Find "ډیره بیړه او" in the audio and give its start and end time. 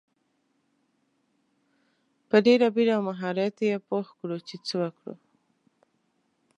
2.45-3.03